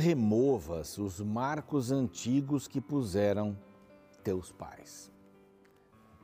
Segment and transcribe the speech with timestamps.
[0.00, 3.56] removas os marcos antigos que puseram
[4.24, 5.10] teus pais.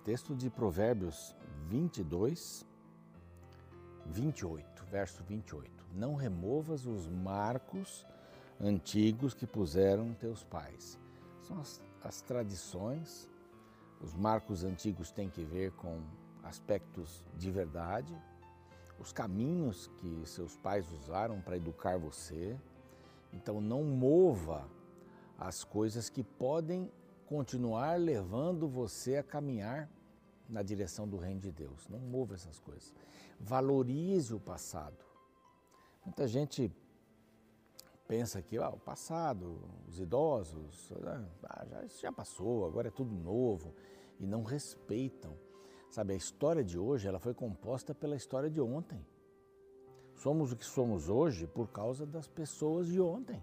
[0.03, 1.37] Texto de Provérbios
[1.69, 2.67] 22,
[4.07, 5.71] 28, verso 28.
[5.93, 8.07] Não removas os marcos
[8.59, 10.99] antigos que puseram teus pais.
[11.43, 13.29] São as, as tradições,
[14.01, 16.01] os marcos antigos têm que ver com
[16.43, 18.17] aspectos de verdade,
[18.99, 22.59] os caminhos que seus pais usaram para educar você.
[23.37, 24.69] Então, não mova
[25.39, 26.91] as coisas que podem
[27.27, 29.91] continuar levando você a caminhar
[30.49, 31.87] na direção do reino de Deus.
[31.89, 32.95] Não mova essas coisas.
[33.39, 35.05] Valorize o passado.
[36.05, 36.73] Muita gente
[38.09, 40.93] pensa que ah, o passado, os idosos,
[41.45, 43.75] ah, já, já passou, agora é tudo novo
[44.19, 45.37] e não respeitam.
[45.91, 49.05] Sabe, a história de hoje ela foi composta pela história de ontem.
[50.17, 53.41] Somos o que somos hoje por causa das pessoas de ontem,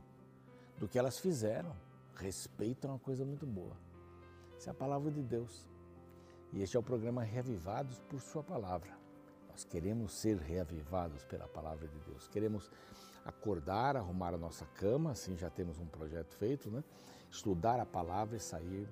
[0.77, 1.71] do que elas fizeram.
[2.15, 3.77] Respeitam é uma coisa muito boa.
[4.57, 5.67] Isso é a palavra de Deus.
[6.51, 8.91] E este é o programa Reavivados por Sua Palavra.
[9.49, 12.27] Nós queremos ser reavivados pela palavra de Deus.
[12.27, 12.71] Queremos
[13.23, 16.83] acordar, arrumar a nossa cama, assim já temos um projeto feito, né?
[17.29, 18.87] Estudar a palavra e sair,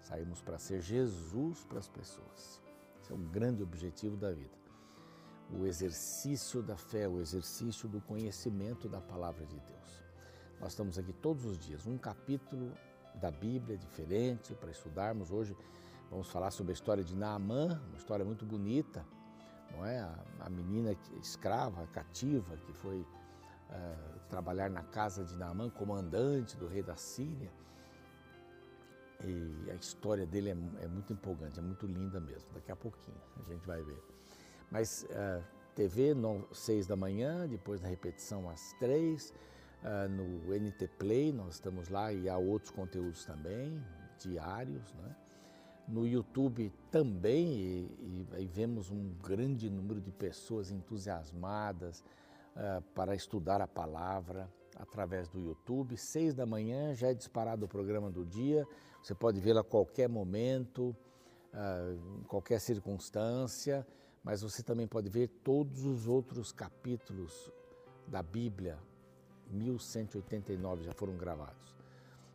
[0.00, 2.62] sairmos para ser Jesus para as pessoas.
[3.02, 4.56] Esse é um grande objetivo da vida.
[5.50, 10.04] O exercício da fé, o exercício do conhecimento da palavra de Deus.
[10.60, 12.72] Nós estamos aqui todos os dias, um capítulo
[13.14, 15.30] da Bíblia diferente para estudarmos.
[15.30, 15.56] Hoje
[16.10, 19.04] vamos falar sobre a história de Naamã, uma história muito bonita,
[19.72, 20.00] não é?
[20.00, 26.66] A, a menina escrava, cativa, que foi uh, trabalhar na casa de Naamã, comandante do
[26.66, 27.50] rei da Síria.
[29.24, 32.52] E a história dele é, é, muito empolgante, é muito linda mesmo.
[32.52, 34.17] Daqui a pouquinho a gente vai ver.
[34.70, 35.42] Mas uh,
[35.74, 39.32] TV, no, seis da manhã, depois na repetição às três,
[39.82, 43.82] uh, no NT Play, nós estamos lá e há outros conteúdos também,
[44.18, 45.16] diários, né?
[45.86, 52.04] No YouTube também, e, e, e vemos um grande número de pessoas entusiasmadas
[52.54, 55.96] uh, para estudar a palavra através do YouTube.
[55.96, 58.66] Seis da manhã já é disparado o programa do dia,
[59.02, 60.94] você pode vê-lo a qualquer momento,
[62.20, 63.86] em qualquer circunstância,
[64.28, 67.50] mas você também pode ver todos os outros capítulos
[68.06, 68.78] da Bíblia,
[69.50, 71.74] 1189 já foram gravados,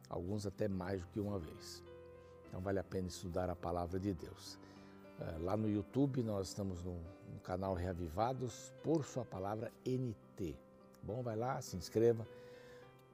[0.09, 1.84] alguns até mais do que uma vez.
[2.48, 4.56] Então vale a pena estudar a palavra de Deus.
[5.20, 6.96] Uh, lá no YouTube nós estamos no,
[7.32, 10.58] no canal Reavivados por sua palavra NT.
[11.03, 12.28] Bom, vai lá, se inscreva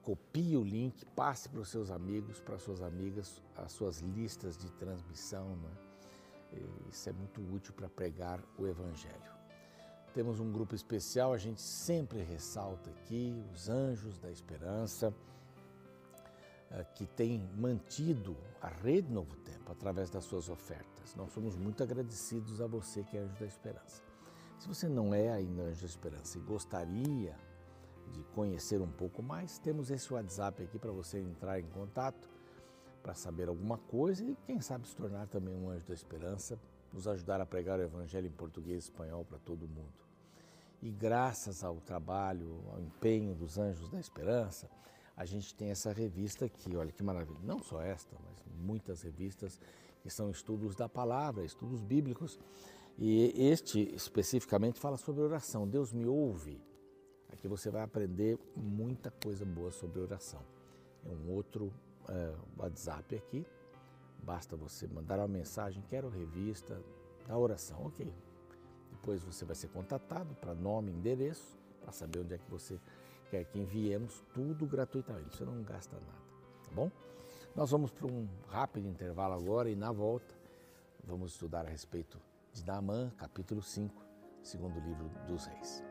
[0.02, 4.56] copie o link, passe para os seus amigos, para as suas amigas, as suas listas
[4.56, 5.54] de transmissão.
[5.56, 5.70] Né?
[6.90, 9.30] Isso é muito útil para pregar o Evangelho.
[10.12, 15.14] Temos um grupo especial, a gente sempre ressalta aqui os Anjos da Esperança,
[16.70, 21.14] eh, que tem mantido a Rede Novo Tempo através das suas ofertas.
[21.14, 24.02] Nós somos muito agradecidos a você que é Anjo da Esperança.
[24.58, 27.36] Se você não é ainda Anjo da Esperança e gostaria
[28.12, 32.29] de conhecer um pouco mais, temos esse WhatsApp aqui para você entrar em contato
[33.02, 36.58] para saber alguma coisa e quem sabe se tornar também um anjo da esperança,
[36.92, 39.92] nos ajudar a pregar o evangelho em português e espanhol para todo mundo.
[40.82, 44.68] E graças ao trabalho, ao empenho dos anjos da esperança,
[45.16, 47.38] a gente tem essa revista aqui, olha que maravilha.
[47.42, 49.60] Não só esta, mas muitas revistas
[50.02, 52.38] que são estudos da palavra, estudos bíblicos.
[52.98, 55.68] E este especificamente fala sobre oração.
[55.68, 56.60] Deus me ouve.
[57.30, 60.40] Aqui você vai aprender muita coisa boa sobre oração.
[61.04, 61.72] É um outro
[62.10, 63.46] uh, WhatsApp aqui.
[64.22, 66.80] Basta você mandar uma mensagem, quero revista
[67.26, 68.12] da oração, ok.
[68.90, 72.78] Depois você vai ser contatado para nome, endereço, para saber onde é que você
[73.30, 76.18] quer que enviemos, tudo gratuitamente, você não gasta nada,
[76.64, 76.90] tá bom?
[77.54, 80.34] Nós vamos para um rápido intervalo agora e na volta
[81.04, 82.20] vamos estudar a respeito
[82.52, 84.04] de Naamã, capítulo 5,
[84.42, 85.89] segundo livro dos reis.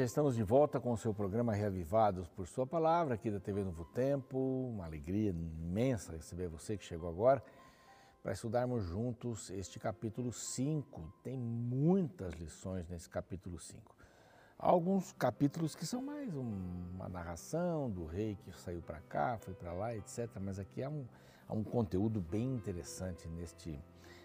[0.00, 3.62] Já estamos de volta com o seu programa Reavivados por Sua Palavra, aqui da TV
[3.62, 4.38] Novo Tempo.
[4.72, 7.44] Uma alegria imensa receber você que chegou agora
[8.22, 11.12] para estudarmos juntos este capítulo 5.
[11.22, 13.94] Tem muitas lições nesse capítulo 5.
[14.58, 19.74] Alguns capítulos que são mais uma narração do rei que saiu para cá, foi para
[19.74, 20.30] lá, etc.
[20.40, 21.04] Mas aqui há um,
[21.46, 23.78] há um conteúdo bem interessante neste,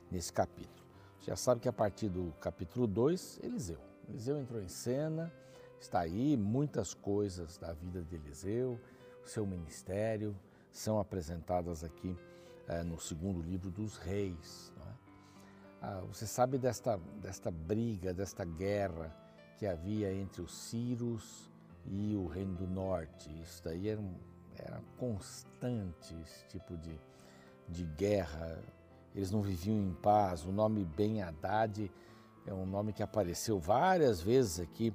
[0.10, 0.88] nesse capítulo.
[1.20, 5.32] Já sabe que a partir do capítulo 2, Eliseu Eliseu entrou em cena,
[5.86, 8.80] Está aí muitas coisas da vida de Eliseu,
[9.24, 10.36] seu ministério,
[10.72, 12.18] são apresentadas aqui
[12.68, 14.74] é, no segundo livro dos reis.
[14.76, 14.94] É?
[15.84, 19.16] Ah, você sabe desta, desta briga, desta guerra
[19.60, 21.52] que havia entre os Círios
[21.86, 23.30] e o Reino do Norte.
[23.44, 24.02] Isso daí era,
[24.58, 27.00] era constante, esse tipo de,
[27.70, 28.60] de guerra.
[29.14, 30.46] Eles não viviam em paz.
[30.46, 31.92] O nome Ben Haddad
[32.48, 34.92] é um nome que apareceu várias vezes aqui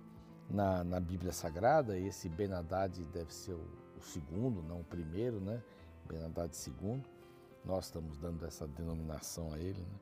[0.51, 1.97] na, na Bíblia Sagrada.
[1.97, 3.67] Esse Ben Haddad deve ser o,
[3.97, 5.63] o segundo, não o primeiro, né?
[6.07, 7.03] Ben Haddad II.
[7.65, 9.81] Nós estamos dando essa denominação a ele.
[9.81, 9.99] Né?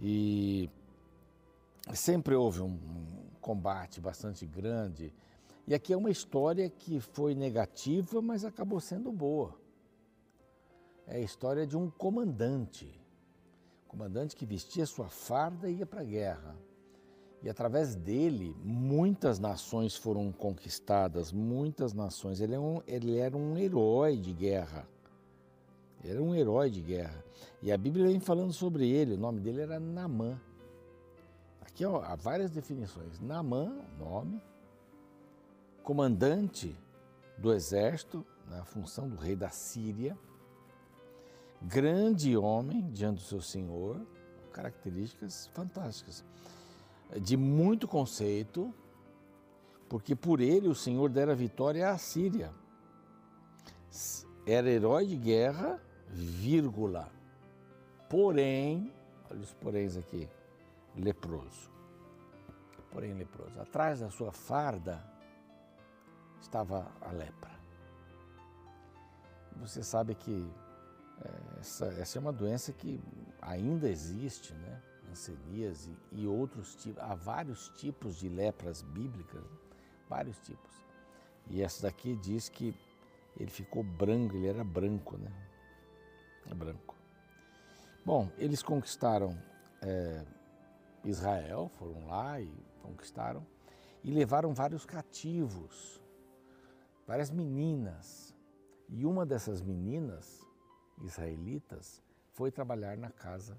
[0.00, 0.70] E
[1.94, 5.14] sempre houve um, um combate bastante grande.
[5.66, 9.54] E aqui é uma história que foi negativa, mas acabou sendo boa.
[11.06, 13.00] É a história de um comandante.
[13.86, 16.56] Comandante que vestia sua farda e ia para a guerra.
[17.44, 22.40] E através dele, muitas nações foram conquistadas, muitas nações.
[22.40, 24.88] Ele, é um, ele era um herói de guerra.
[26.02, 27.22] Era um herói de guerra.
[27.60, 30.40] E a Bíblia vem falando sobre ele, o nome dele era Namã.
[31.60, 33.20] Aqui ó, há várias definições.
[33.20, 34.40] Namã, nome,
[35.82, 36.74] comandante
[37.36, 40.16] do exército, na função do rei da Síria,
[41.60, 44.00] grande homem diante do seu senhor,
[44.50, 46.24] características fantásticas,
[47.20, 48.74] de muito conceito,
[49.88, 52.52] porque por ele o Senhor dera vitória à Síria.
[54.46, 57.10] Era herói de guerra vírgula.
[58.08, 58.92] Porém,
[59.30, 60.28] olha os poréns aqui,
[60.96, 61.70] leproso.
[62.90, 63.58] Porém, leproso.
[63.60, 65.04] Atrás da sua farda
[66.40, 67.50] estava a lepra.
[69.56, 70.48] Você sabe que
[71.24, 73.00] é, essa, essa é uma doença que
[73.40, 74.82] ainda existe, né?
[75.14, 79.44] Anseníase e outros tipos, há vários tipos de lepras bíblicas,
[80.08, 80.72] vários tipos.
[81.48, 82.74] E essa daqui diz que
[83.38, 85.32] ele ficou branco, ele era branco, né?
[86.50, 86.96] é branco.
[88.04, 89.40] Bom, eles conquistaram
[89.80, 90.24] é,
[91.04, 92.52] Israel, foram lá e
[92.82, 93.46] conquistaram,
[94.02, 96.02] e levaram vários cativos,
[97.06, 98.34] várias meninas.
[98.88, 100.44] E uma dessas meninas
[101.02, 102.02] israelitas
[102.32, 103.58] foi trabalhar na casa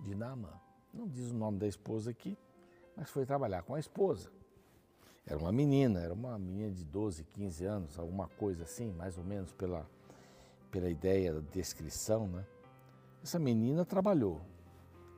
[0.00, 0.52] de Naamã.
[0.92, 2.36] Não diz o nome da esposa aqui,
[2.96, 4.30] mas foi trabalhar com a esposa.
[5.26, 9.24] Era uma menina, era uma menina de 12, 15 anos, alguma coisa assim, mais ou
[9.24, 9.86] menos pela
[10.72, 12.44] pela ideia da descrição, né?
[13.22, 14.40] Essa menina trabalhou.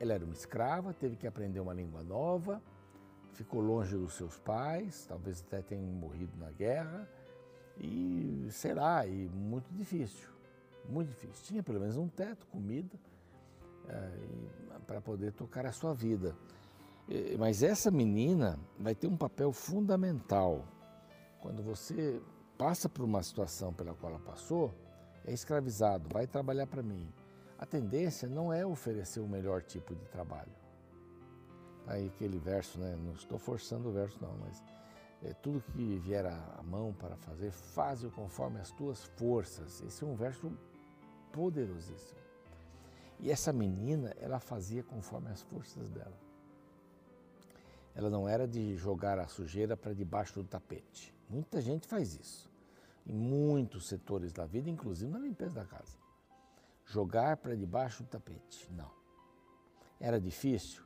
[0.01, 2.61] Ela era uma escrava, teve que aprender uma língua nova,
[3.33, 7.09] ficou longe dos seus pais, talvez até tenha morrido na guerra,
[7.79, 10.29] e sei lá, e muito difícil,
[10.89, 11.45] muito difícil.
[11.45, 12.99] Tinha pelo menos um teto, comida,
[14.87, 16.37] para poder tocar a sua vida.
[17.39, 20.65] Mas essa menina vai ter um papel fundamental.
[21.41, 22.21] Quando você
[22.57, 24.73] passa por uma situação pela qual ela passou,
[25.27, 27.13] é escravizado, vai trabalhar para mim.
[27.59, 30.53] A tendência não é oferecer o melhor tipo de trabalho.
[31.87, 32.97] Aí aquele verso, né?
[32.97, 34.63] Não estou forçando o verso não, mas
[35.23, 39.83] é, tudo que vier à mão para fazer, faze-o conforme as tuas forças.
[39.83, 40.51] Esse é um verso
[41.33, 42.19] poderosíssimo.
[43.21, 46.19] E essa menina, ela fazia conforme as forças dela.
[47.95, 51.15] Ela não era de jogar a sujeira para debaixo do tapete.
[51.29, 52.53] Muita gente faz isso
[53.07, 55.99] em muitos setores da vida, inclusive na limpeza da casa.
[56.87, 58.91] Jogar para debaixo do tapete, não.
[60.01, 60.83] Era difícil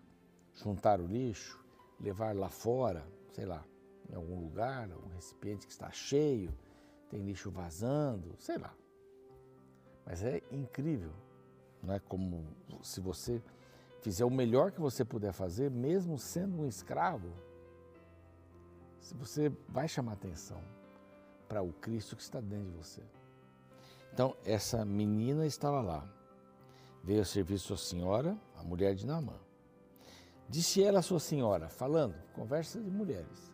[0.55, 1.65] juntar o lixo,
[2.01, 3.65] levar lá fora, sei lá,
[4.11, 6.55] em algum lugar, um recipiente que está cheio,
[7.09, 8.75] tem lixo vazando, sei lá.
[10.05, 11.13] Mas é incrível,
[11.83, 12.45] não é como
[12.83, 13.43] se você
[14.01, 17.33] fizer o melhor que você puder fazer, mesmo sendo um escravo,
[19.01, 20.61] se você vai chamar atenção
[21.49, 23.03] para o Cristo que está dentro de você.
[24.13, 26.07] Então, essa menina estava lá.
[27.03, 29.35] Veio a servir sua senhora, a mulher de Naamã.
[30.49, 33.53] Disse ela a sua senhora, falando, conversa de mulheres.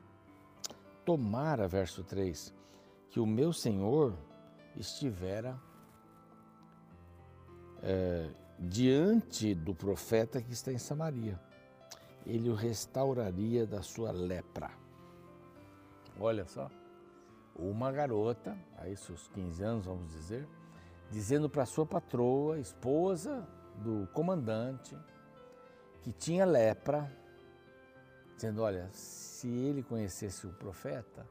[1.04, 2.54] Tomara, verso 3,
[3.10, 4.16] que o meu senhor
[4.76, 5.60] estivera
[7.84, 11.38] é, diante do profeta que está em Samaria.
[12.26, 14.70] Ele o restauraria da sua lepra.
[16.18, 16.70] Olha só
[17.56, 20.46] uma garota, aí seus 15 anos, vamos dizer,
[21.10, 24.96] dizendo para sua patroa, esposa do comandante,
[26.02, 27.10] que tinha lepra,
[28.34, 31.26] dizendo: Olha, se ele conhecesse o profeta,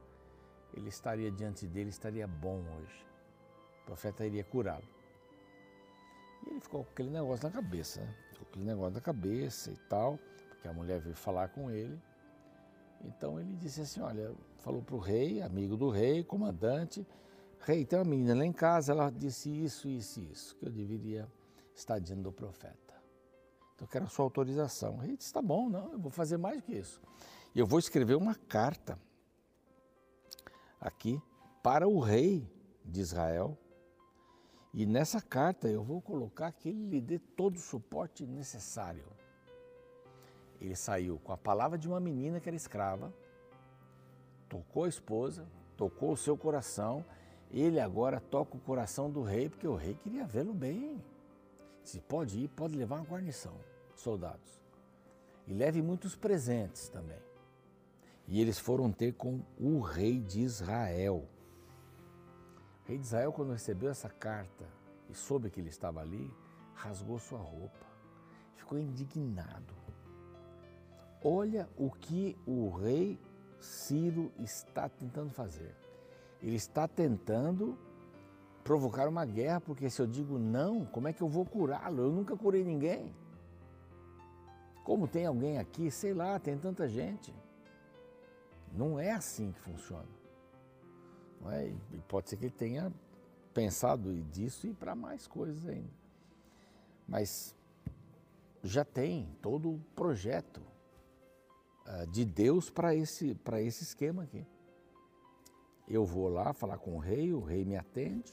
[0.74, 3.06] ele estaria diante dele, estaria bom hoje.
[3.82, 4.88] O profeta iria curá-lo.
[6.46, 8.16] E ele ficou com aquele negócio na cabeça, né?
[8.38, 10.20] com aquele negócio na cabeça e tal,
[10.50, 12.00] porque a mulher veio falar com ele.
[13.04, 17.06] Então ele disse assim: Olha, falou para o rei, amigo do rei, comandante,
[17.60, 20.72] rei, tem uma menina lá em casa, ela disse isso, isso e isso, que eu
[20.72, 21.28] deveria
[21.76, 22.94] estar dizendo do profeta.
[23.76, 24.96] Então eu quero a sua autorização.
[24.96, 27.02] O rei disse: Tá bom, não, eu vou fazer mais que isso.
[27.56, 28.98] Eu vou escrever uma carta
[30.80, 31.22] aqui
[31.62, 32.48] para o rei
[32.84, 33.58] de Israel.
[34.74, 39.06] E nessa carta eu vou colocar que ele lhe dê todo o suporte necessário.
[40.60, 43.14] Ele saiu com a palavra de uma menina que era escrava,
[44.50, 47.06] tocou a esposa, tocou o seu coração,
[47.52, 51.04] ele agora toca o coração do rei, porque o rei queria vê-lo bem.
[51.84, 53.54] Se pode ir, pode levar uma guarnição,
[53.96, 54.60] soldados.
[55.46, 57.20] E leve muitos presentes também.
[58.28, 61.28] E eles foram ter com o rei de Israel.
[62.86, 64.66] Rei de Israel, quando recebeu essa carta
[65.10, 66.32] e soube que ele estava ali,
[66.74, 67.86] rasgou sua roupa,
[68.56, 69.74] ficou indignado.
[71.24, 73.18] Olha o que o rei
[73.60, 75.74] Ciro está tentando fazer.
[76.42, 77.78] Ele está tentando
[78.64, 82.04] provocar uma guerra, porque se eu digo não, como é que eu vou curá-lo?
[82.04, 83.16] Eu nunca curei ninguém.
[84.84, 87.34] Como tem alguém aqui, sei lá, tem tanta gente.
[88.74, 90.23] Não é assim que funciona.
[91.52, 91.68] É?
[91.68, 92.92] E pode ser que ele tenha
[93.54, 95.92] pensado disso e para mais coisas ainda.
[97.08, 97.56] Mas
[98.64, 100.62] já tem todo o projeto
[101.86, 104.46] uh, de Deus para esse, esse esquema aqui.
[105.88, 108.32] Eu vou lá falar com o rei, o rei me atende,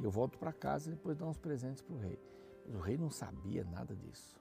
[0.00, 2.18] e eu volto para casa e depois dou uns presentes para o rei.
[2.66, 4.36] Mas o rei não sabia nada disso.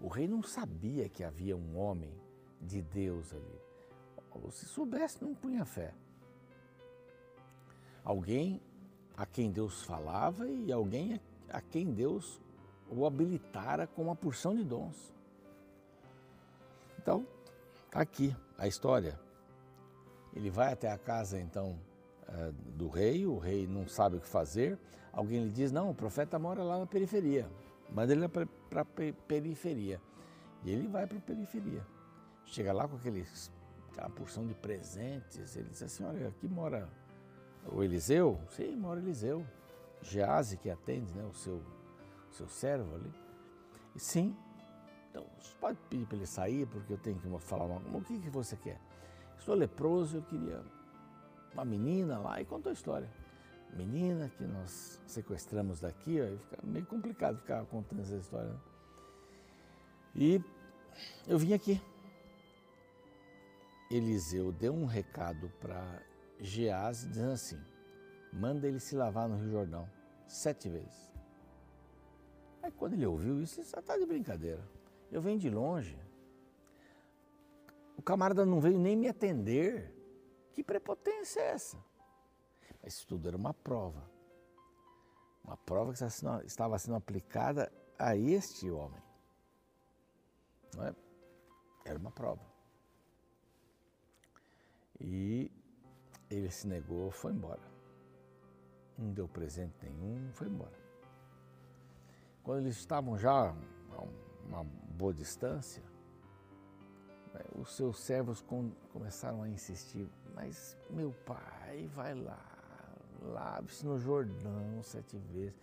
[0.00, 2.12] O rei não sabia que havia um homem
[2.60, 3.60] de Deus ali.
[4.50, 5.94] Se soubesse, não punha fé.
[8.04, 8.60] Alguém
[9.16, 12.40] a quem Deus falava e alguém a quem Deus
[12.90, 15.12] o habilitara com uma porção de dons.
[16.98, 17.26] Então,
[17.86, 19.18] está aqui a história.
[20.34, 21.78] Ele vai até a casa, então,
[22.28, 24.78] eh, do rei, o rei não sabe o que fazer.
[25.12, 27.48] Alguém lhe diz: Não, o profeta mora lá na periferia.
[27.92, 28.46] Manda ele para
[28.80, 28.84] a
[29.26, 30.00] periferia.
[30.62, 31.84] E ele vai para a periferia.
[32.44, 33.50] Chega lá com aqueles,
[33.90, 35.56] aquela porção de presentes.
[35.56, 36.88] Ele diz assim: Olha, aqui mora
[37.66, 38.40] o Eliseu?
[38.50, 39.46] Sim, mora Eliseu.
[40.02, 41.56] Gease, que atende né, o, seu,
[42.30, 43.12] o seu servo ali.
[43.94, 44.36] E sim.
[45.10, 47.98] Então, você pode pedir para ele sair, porque eu tenho que falar uma.
[47.98, 48.80] O que, que você quer?
[49.38, 50.62] Estou leproso, eu queria
[51.52, 53.08] uma menina lá e contou a história.
[53.74, 58.50] Menina que nós sequestramos daqui, ó, fica meio complicado ficar contando essa história.
[58.50, 58.60] Né?
[60.14, 60.44] E
[61.26, 61.80] eu vim aqui.
[63.90, 66.00] Eliseu deu um recado para
[66.40, 67.62] Geás dizendo assim:
[68.32, 69.90] manda ele se lavar no Rio Jordão
[70.26, 71.12] sete vezes.
[72.62, 74.66] Aí quando ele ouviu isso, ele disse: está de brincadeira.
[75.10, 75.98] Eu venho de longe.
[77.96, 79.94] O camarada não veio nem me atender.
[80.52, 81.78] Que prepotência é essa?
[82.82, 84.10] Mas isso tudo era uma prova.
[85.44, 86.02] Uma prova que
[86.46, 89.02] estava sendo aplicada a este homem.
[90.74, 90.94] Não é?
[91.84, 92.42] Era uma prova.
[94.98, 95.50] E
[96.30, 97.60] ele se negou, foi embora.
[98.96, 100.78] Não deu presente nenhum, foi embora.
[102.42, 104.02] Quando eles estavam já a
[104.46, 105.82] uma boa distância,
[107.34, 108.44] né, os seus servos
[108.92, 112.38] começaram a insistir: Mas meu pai, vai lá,
[113.22, 115.54] lave-se no Jordão sete vezes.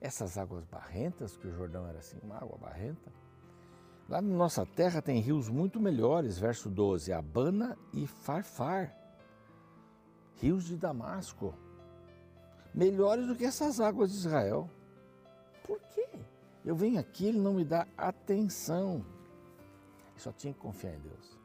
[0.00, 3.10] Essas águas barrentas, que o Jordão era assim, uma água barrenta,
[4.06, 8.94] Lá na nossa terra tem rios muito melhores, verso 12, Abana e Farfar,
[10.40, 11.54] rios de Damasco,
[12.74, 14.68] melhores do que essas águas de Israel.
[15.66, 16.08] Por quê?
[16.64, 19.04] Eu venho aqui, ele não me dá atenção.
[20.16, 21.38] só tinha que confiar em Deus.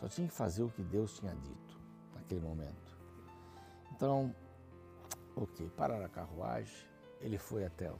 [0.00, 1.78] Só tinha que fazer o que Deus tinha dito
[2.14, 2.96] naquele momento.
[3.92, 4.34] Então,
[5.34, 6.86] ok, pararam a carruagem,
[7.20, 7.90] ele foi até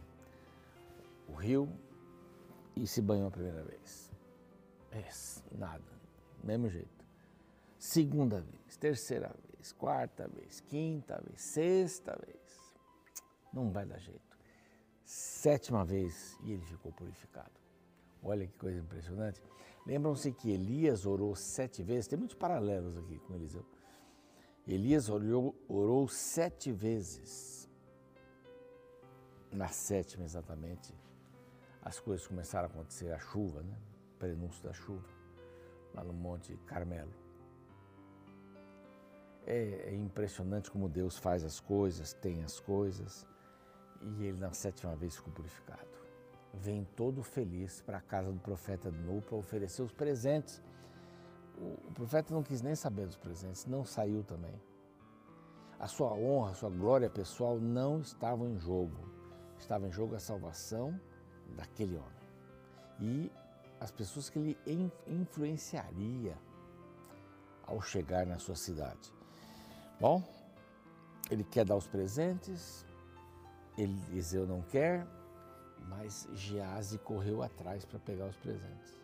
[1.29, 1.69] o rio,
[2.79, 4.13] e se banhou a primeira vez.
[4.93, 5.05] É,
[5.57, 5.83] nada,
[6.43, 7.05] mesmo jeito.
[7.79, 12.77] Segunda vez, terceira vez, quarta vez, quinta vez, sexta vez.
[13.53, 14.39] Não vai dar jeito.
[15.05, 17.59] Sétima vez e ele ficou purificado.
[18.23, 19.43] Olha que coisa impressionante.
[19.87, 23.65] Lembram-se que Elias orou sete vezes, tem muitos paralelos aqui com Eliseu.
[24.67, 27.69] Elias orou, orou sete vezes.
[29.51, 30.95] Na sétima, exatamente,
[31.81, 33.79] as coisas começaram a acontecer, a chuva, né?
[34.19, 35.09] Prenúncio da chuva,
[35.95, 37.28] lá no Monte Carmelo.
[39.51, 43.27] É, é, impressionante como Deus faz as coisas, tem as coisas,
[44.03, 45.89] e ele na sétima vez ficou purificado.
[46.53, 50.63] Vem todo feliz para a casa do profeta de novo para oferecer os presentes.
[51.57, 54.61] o profeta não quis nem saber dos presentes, não saiu também.
[55.81, 58.99] A sua honra, a sua glória pessoal não estavam em jogo.
[59.59, 61.01] Estava em jogo a salvação
[61.57, 62.29] daquele homem.
[63.01, 63.33] E
[63.81, 66.37] as pessoas que ele influenciaria
[67.63, 69.17] ao chegar na sua cidade.
[70.01, 70.23] Bom,
[71.31, 72.87] ele quer dar os presentes,
[73.77, 75.07] Eliseu não quer,
[75.89, 78.99] mas Gease correu atrás para pegar os presentes.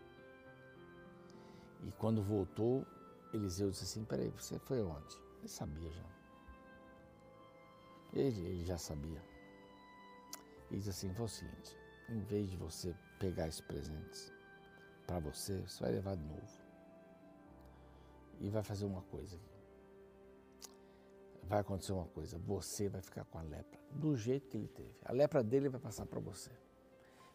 [1.82, 2.86] E quando voltou,
[3.32, 5.16] Eliseu disse assim: Peraí, você foi onde?
[5.40, 6.04] Ele sabia já.
[8.12, 9.20] Ele, ele já sabia.
[10.70, 11.76] Ele disse assim: Foi o seguinte:
[12.08, 14.32] em vez de você pegar esses presentes
[15.06, 16.64] para você, você vai levar de novo.
[18.40, 19.63] E vai fazer uma coisa aqui.
[21.48, 24.94] Vai acontecer uma coisa: você vai ficar com a lepra, do jeito que ele teve.
[25.04, 26.50] A lepra dele vai passar para você.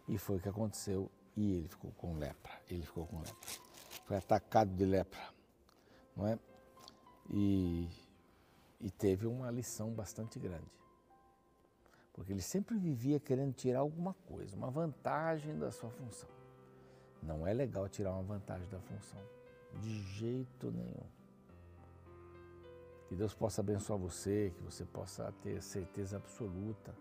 [0.08, 1.10] E foi o que aconteceu.
[1.36, 2.51] E ele ficou com lepra.
[2.68, 3.48] Ele ficou com lepra.
[4.06, 5.22] Foi atacado de lepra.
[6.16, 6.39] Não é?
[7.30, 7.88] E,
[8.82, 10.80] e teve uma lição bastante grande.
[12.12, 16.28] Porque ele sempre vivia querendo tirar alguma coisa, uma vantagem da sua função.
[17.22, 19.22] Não é legal tirar uma vantagem da função.
[19.80, 21.19] De jeito nenhum.
[23.10, 26.96] Que Deus possa abençoar você, que você possa ter certeza absoluta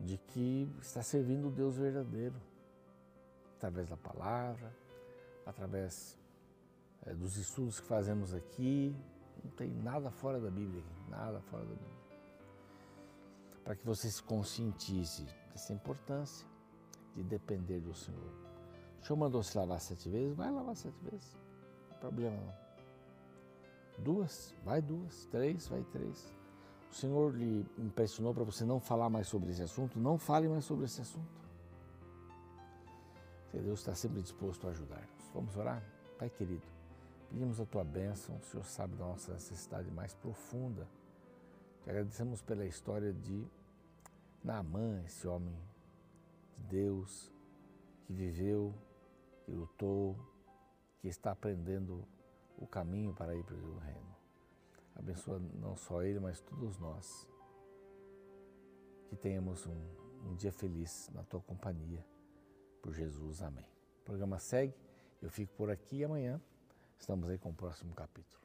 [0.00, 2.34] de que está servindo o Deus verdadeiro,
[3.56, 4.74] através da palavra,
[5.44, 6.18] através
[7.04, 8.96] é, dos estudos que fazemos aqui.
[9.44, 11.96] Não tem nada fora da Bíblia, nada fora da Bíblia.
[13.62, 16.46] Para que você se conscientize dessa importância
[17.14, 18.32] de depender do Senhor.
[19.02, 21.36] O Senhor mandou se lavar sete vezes, vai lavar sete vezes.
[21.82, 22.65] Não tem problema não.
[23.98, 26.36] Duas, vai duas, três, vai três
[26.90, 30.64] o Senhor lhe impressionou para você não falar mais sobre esse assunto, não fale mais
[30.64, 31.46] sobre esse assunto.
[33.52, 35.30] Deus está sempre disposto a ajudar-nos.
[35.32, 35.82] Vamos orar?
[36.18, 36.66] Pai querido,
[37.30, 40.86] pedimos a tua bênção, o Senhor sabe da nossa necessidade mais profunda.
[41.82, 43.46] Te agradecemos pela história de
[44.44, 45.54] Naamã, esse homem
[46.58, 47.32] de Deus,
[48.06, 48.74] que viveu,
[49.44, 50.16] que lutou,
[51.00, 52.06] que está aprendendo
[52.56, 54.16] o caminho para ir para o reino.
[54.94, 57.28] Abençoa não só ele, mas todos nós.
[59.08, 59.78] Que tenhamos um,
[60.24, 62.04] um dia feliz na tua companhia.
[62.82, 63.66] Por Jesus, amém.
[64.00, 64.74] O programa segue,
[65.20, 66.40] eu fico por aqui e amanhã
[66.98, 68.44] estamos aí com o próximo capítulo.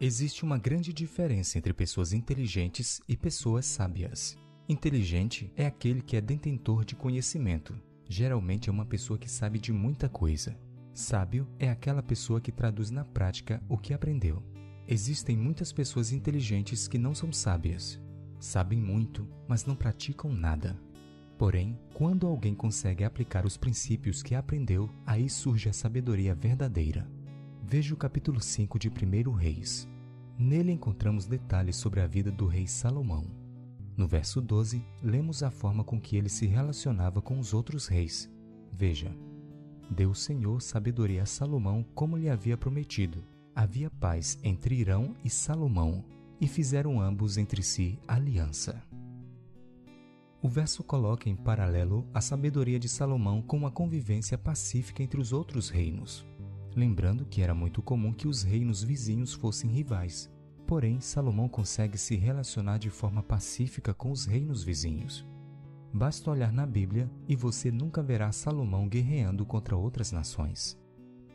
[0.00, 4.36] Existe uma grande diferença entre pessoas inteligentes e pessoas sábias.
[4.68, 7.80] Inteligente é aquele que é detentor de conhecimento.
[8.12, 10.54] Geralmente é uma pessoa que sabe de muita coisa.
[10.92, 14.42] Sábio é aquela pessoa que traduz na prática o que aprendeu.
[14.86, 17.98] Existem muitas pessoas inteligentes que não são sábias.
[18.38, 20.78] Sabem muito, mas não praticam nada.
[21.38, 27.10] Porém, quando alguém consegue aplicar os princípios que aprendeu, aí surge a sabedoria verdadeira.
[27.62, 29.88] Veja o capítulo 5 de 1 Reis.
[30.38, 33.41] Nele encontramos detalhes sobre a vida do rei Salomão.
[33.96, 38.30] No verso 12, lemos a forma com que ele se relacionava com os outros reis.
[38.72, 39.14] Veja,
[39.90, 43.22] deu o Senhor sabedoria a Salomão como lhe havia prometido.
[43.54, 46.04] Havia paz entre Irão e Salomão,
[46.40, 48.82] e fizeram ambos entre si aliança.
[50.42, 55.32] O verso coloca em paralelo a sabedoria de Salomão com a convivência pacífica entre os
[55.32, 56.26] outros reinos.
[56.74, 60.31] Lembrando que era muito comum que os reinos vizinhos fossem rivais.
[60.72, 65.22] Porém, Salomão consegue se relacionar de forma pacífica com os reinos vizinhos.
[65.92, 70.80] Basta olhar na Bíblia e você nunca verá Salomão guerreando contra outras nações.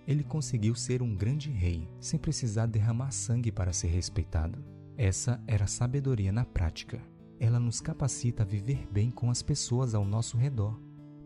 [0.08, 4.58] Ele conseguiu ser um grande rei sem precisar derramar sangue para ser respeitado.
[4.98, 7.00] Essa era a sabedoria na prática.
[7.40, 10.82] Ela nos capacita a viver bem com as pessoas ao nosso redor.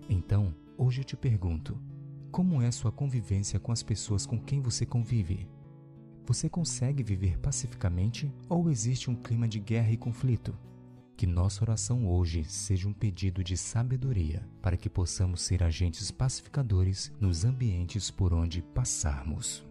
[0.10, 1.80] Então, hoje eu te pergunto:
[2.30, 5.47] como é sua convivência com as pessoas com quem você convive?
[6.32, 10.58] Você consegue viver pacificamente ou existe um clima de guerra e conflito?
[11.17, 17.12] Que nossa oração hoje seja um pedido de sabedoria para que possamos ser agentes pacificadores
[17.20, 19.70] nos ambientes por onde passarmos.